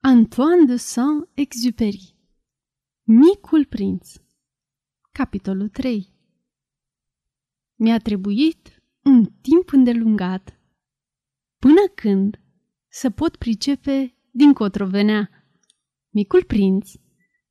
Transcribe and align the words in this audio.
Antoine 0.00 0.64
de 0.64 0.76
Saint-Exupéry 0.76 2.14
Micul 3.02 3.64
prinț 3.64 4.12
Capitolul 5.12 5.68
3 5.68 6.12
Mi-a 7.74 7.98
trebuit 7.98 8.82
un 9.02 9.24
timp 9.24 9.72
îndelungat 9.72 10.60
până 11.58 11.80
când 11.94 12.40
să 12.88 13.10
pot 13.10 13.36
pricepe 13.36 14.14
din 14.30 14.52
cotro 14.52 14.86
venea. 14.86 15.30
Micul 16.10 16.44
prinț, 16.44 16.90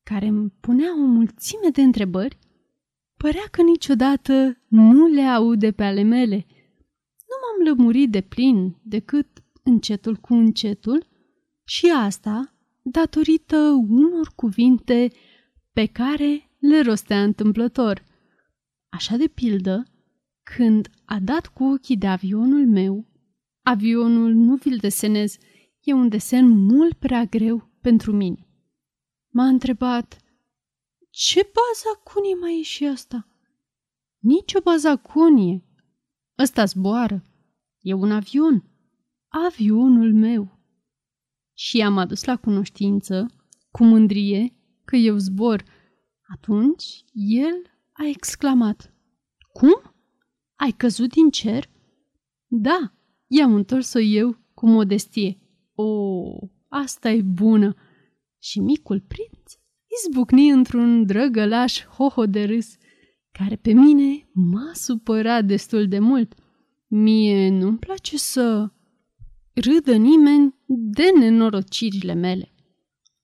care 0.03 0.25
îmi 0.25 0.49
punea 0.49 1.01
o 1.01 1.05
mulțime 1.05 1.69
de 1.71 1.81
întrebări, 1.81 2.37
părea 3.17 3.45
că 3.51 3.61
niciodată 3.61 4.61
nu 4.67 5.07
le 5.07 5.21
aude 5.21 5.71
pe 5.71 5.83
ale 5.83 6.01
mele. 6.01 6.45
Nu 7.27 7.35
m-am 7.41 7.67
lămurit 7.67 8.11
de 8.11 8.21
plin 8.21 8.79
decât 8.83 9.43
încetul 9.63 10.15
cu 10.15 10.33
încetul 10.33 11.15
și 11.67 11.91
asta 11.95 12.53
datorită 12.81 13.57
unor 13.87 14.31
cuvinte 14.35 15.11
pe 15.73 15.85
care 15.85 16.49
le 16.59 16.81
rostea 16.81 17.23
întâmplător. 17.23 18.03
Așa 18.89 19.15
de 19.15 19.27
pildă, 19.27 19.83
când 20.43 20.89
a 21.05 21.19
dat 21.19 21.47
cu 21.47 21.63
ochii 21.63 21.97
de 21.97 22.07
avionul 22.07 22.67
meu, 22.67 23.05
avionul 23.61 24.33
nu 24.33 24.55
vi-l 24.55 24.77
desenez, 24.77 25.37
e 25.79 25.93
un 25.93 26.09
desen 26.09 26.47
mult 26.47 26.93
prea 26.93 27.23
greu 27.23 27.69
pentru 27.81 28.11
mine. 28.11 28.47
M-a 29.29 29.47
întrebat, 29.47 30.17
ce 31.09 31.51
bazacunie 31.53 32.35
mai 32.35 32.59
e 32.59 32.63
și 32.63 32.85
asta? 32.85 33.27
Nici 34.19 34.53
o 34.53 34.61
bazacunie. 34.61 35.63
Ăsta 36.37 36.65
zboară. 36.65 37.23
E 37.79 37.93
un 37.93 38.11
avion. 38.11 38.63
Avionul 39.27 40.13
meu 40.13 40.56
și 41.57 41.81
am 41.81 41.97
adus 41.97 42.23
la 42.23 42.35
cunoștință, 42.35 43.25
cu 43.71 43.83
mândrie, 43.83 44.55
că 44.85 44.95
eu 44.95 45.17
zbor. 45.17 45.63
Atunci 46.33 47.05
el 47.13 47.61
a 47.91 48.07
exclamat. 48.07 48.93
Cum? 49.51 49.93
Ai 50.55 50.71
căzut 50.71 51.09
din 51.09 51.29
cer? 51.29 51.69
Da, 52.47 52.93
i-am 53.27 53.53
întors-o 53.53 53.99
eu 53.99 54.37
cu 54.53 54.67
modestie. 54.67 55.37
O, 55.75 56.23
asta 56.67 57.09
e 57.09 57.21
bună! 57.21 57.75
Și 58.39 58.59
micul 58.59 59.01
prinț 59.07 59.53
izbucni 59.97 60.49
într-un 60.49 61.05
drăgălaș 61.05 61.85
hoho 61.85 62.25
de 62.25 62.43
râs, 62.43 62.75
care 63.31 63.55
pe 63.55 63.71
mine 63.71 64.29
m-a 64.33 64.71
supărat 64.73 65.45
destul 65.45 65.87
de 65.87 65.99
mult. 65.99 66.33
Mie 66.87 67.49
nu-mi 67.49 67.77
place 67.77 68.17
să 68.17 68.71
râdă 69.59 69.95
nimeni 69.95 70.55
de 70.65 71.03
nenorocirile 71.19 72.13
mele. 72.13 72.53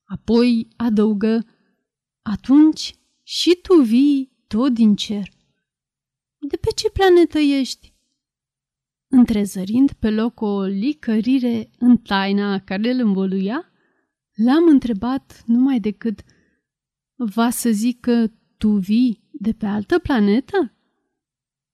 Apoi 0.04 0.68
adăugă, 0.76 1.46
atunci 2.22 2.94
și 3.22 3.58
tu 3.62 3.82
vii 3.82 4.32
tot 4.46 4.72
din 4.72 4.94
cer. 4.96 5.28
De 6.48 6.56
pe 6.56 6.68
ce 6.74 6.90
planetă 6.90 7.38
ești? 7.38 7.94
Întrezărind 9.10 9.92
pe 9.92 10.10
loc 10.10 10.40
o 10.40 10.62
licărire 10.62 11.70
în 11.78 11.96
taina 11.96 12.58
care 12.58 12.90
îl 12.90 13.00
învoluia, 13.00 13.70
l-am 14.34 14.68
întrebat 14.68 15.42
numai 15.46 15.80
decât 15.80 16.22
Va 17.16 17.50
să 17.50 17.70
zic 17.70 18.00
că 18.00 18.30
tu 18.56 18.68
vii 18.68 19.28
de 19.30 19.52
pe 19.52 19.66
altă 19.66 19.98
planetă? 19.98 20.74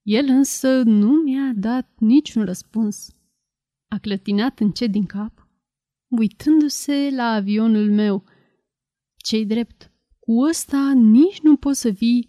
El 0.03 0.25
însă 0.29 0.83
nu 0.83 1.11
mi-a 1.11 1.53
dat 1.57 1.93
niciun 1.99 2.45
răspuns. 2.45 3.15
A 3.93 3.99
clătinat 3.99 4.61
încet 4.61 4.91
din 4.91 5.07
cap, 5.07 5.49
uitându-se 6.09 7.11
la 7.13 7.25
avionul 7.25 7.91
meu. 7.91 8.25
Cei 9.17 9.47
drept, 9.47 9.93
cu 10.19 10.41
ăsta 10.49 10.93
nici 10.93 11.41
nu 11.41 11.57
poți 11.57 11.81
să 11.81 11.89
vii 11.89 12.29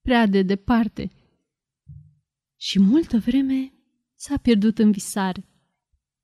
prea 0.00 0.26
de 0.26 0.42
departe. 0.42 1.10
Și 2.56 2.80
multă 2.80 3.18
vreme 3.18 3.72
s-a 4.14 4.36
pierdut 4.36 4.78
în 4.78 4.90
visare. 4.90 5.48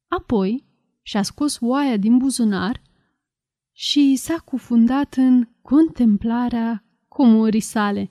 Apoi 0.08 0.64
și-a 1.02 1.22
scos 1.22 1.58
oaia 1.60 1.96
din 1.96 2.18
buzunar 2.18 2.82
și 3.72 4.16
s-a 4.16 4.38
cufundat 4.38 5.14
în 5.14 5.48
contemplarea 5.62 6.84
comorii 7.08 7.60
sale. 7.60 8.10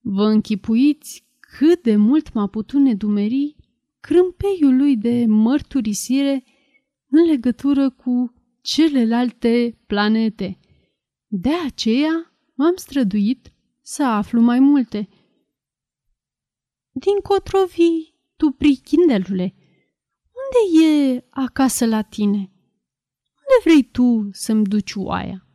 Vă 0.00 0.24
închipuiți 0.24 1.26
cât 1.40 1.82
de 1.82 1.96
mult 1.96 2.32
m-a 2.32 2.46
putut 2.46 2.80
nedumeri 2.80 3.56
crâmpeiul 4.00 4.76
lui 4.76 4.96
de 4.96 5.24
mărturisire 5.26 6.44
în 7.08 7.24
legătură 7.24 7.90
cu 7.90 8.32
celelalte 8.60 9.78
planete. 9.86 10.58
De 11.26 11.54
aceea 11.66 12.32
m-am 12.54 12.76
străduit 12.76 13.52
să 13.80 14.04
aflu 14.04 14.40
mai 14.40 14.58
multe. 14.58 15.08
Din 16.90 17.18
cotrovii, 17.22 18.14
tu 18.36 18.50
prichindelule, 18.50 19.54
unde 20.42 20.86
e 20.86 21.24
acasă 21.30 21.86
la 21.86 22.02
tine? 22.02 22.38
Unde 23.48 23.60
vrei 23.64 23.82
tu 23.82 24.28
să-mi 24.32 24.64
duci 24.64 24.94
oaia? 24.94 25.46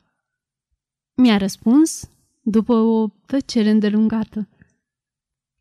Mi-a 1.15 1.37
răspuns, 1.37 2.09
după 2.41 2.73
o 2.73 3.07
tăcere 3.25 3.69
îndelungată. 3.69 4.49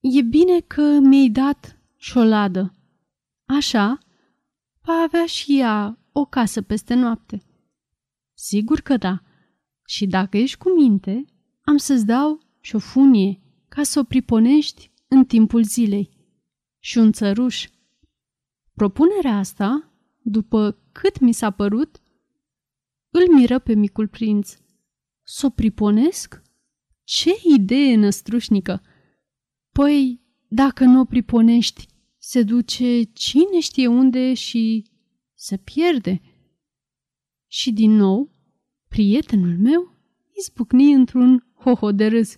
E 0.01 0.23
bine 0.23 0.61
că 0.61 0.83
mi-ai 0.83 1.29
dat 1.29 1.82
șoladă. 2.03 2.75
Așa, 3.47 3.99
va 4.81 4.93
avea 4.93 5.27
și 5.27 5.59
ea 5.59 5.99
o 6.13 6.25
casă 6.25 6.63
peste 6.63 6.95
noapte. 6.95 7.43
Sigur 8.35 8.81
că 8.81 8.97
da. 8.97 9.23
Și 9.87 10.07
dacă 10.07 10.37
ești 10.37 10.59
cu 10.59 10.69
minte, 10.71 11.25
am 11.63 11.77
să-ți 11.77 12.07
dau 12.07 12.41
și 12.61 12.75
o 12.75 12.79
funie 12.79 13.41
ca 13.69 13.83
să 13.83 13.99
o 13.99 14.05
priponești 14.05 14.93
în 15.09 15.25
timpul 15.25 15.63
zilei. 15.63 16.11
Și 16.79 16.99
un 16.99 17.13
țăruș. 17.13 17.69
Propunerea 18.73 19.37
asta, 19.37 19.93
după 20.23 20.79
cât 20.93 21.19
mi 21.19 21.33
s-a 21.33 21.51
părut, 21.51 22.01
îl 23.11 23.35
miră 23.35 23.59
pe 23.59 23.75
micul 23.75 24.09
prinț. 24.09 24.57
Să 25.23 25.47
o 25.47 25.51
priponesc? 25.51 26.43
Ce 27.05 27.31
idee 27.55 27.97
năstrușnică! 27.97 28.83
Păi, 29.73 30.21
dacă 30.49 30.85
nu 30.85 31.01
o 31.01 31.05
priponești, 31.05 31.91
se 32.33 32.43
duce 32.43 33.03
cine 33.03 33.61
știe 33.61 33.87
unde 33.87 34.35
și 34.35 34.91
se 35.35 35.57
pierde. 35.57 36.21
Și 37.47 37.73
din 37.73 37.91
nou, 37.91 38.31
prietenul 38.89 39.59
meu 39.59 39.95
izbucni 40.39 40.93
într-un 40.93 41.47
hoho 41.55 41.93
de 41.93 42.07
râs. 42.07 42.37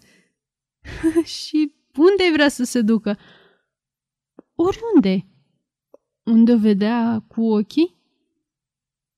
și 1.42 1.74
unde 1.96 2.30
vrea 2.32 2.48
să 2.48 2.64
se 2.64 2.82
ducă? 2.82 3.18
Oriunde. 4.54 5.26
Unde 6.22 6.52
o 6.52 6.58
vedea 6.58 7.24
cu 7.28 7.42
ochii? 7.42 7.96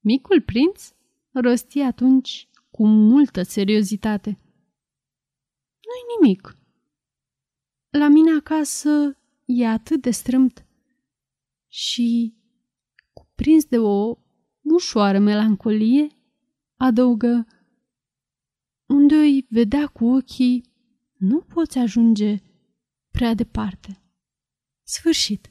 Micul 0.01 0.43
prinț 0.43 0.93
rosti 1.33 1.81
atunci 1.81 2.49
cu 2.71 2.87
multă 2.87 3.43
seriozitate. 3.43 4.29
Nu-i 5.83 6.21
nimic. 6.21 6.59
La 7.91 8.09
mine 8.09 8.31
acasă 8.31 9.19
e 9.45 9.67
atât 9.67 10.03
de 10.03 10.11
strâmt 10.11 10.66
și, 11.77 12.35
cuprins 13.13 13.65
de 13.65 13.79
o 13.79 14.19
ușoară 14.63 15.19
melancolie, 15.19 16.07
adăugă 16.77 17.47
unde 18.87 19.15
îi 19.15 19.47
vedea 19.49 19.87
cu 19.87 20.07
ochii, 20.07 20.65
nu 21.17 21.41
poți 21.41 21.79
ajunge 21.79 22.43
prea 23.11 23.35
departe. 23.35 24.03
Sfârșit. 24.83 25.51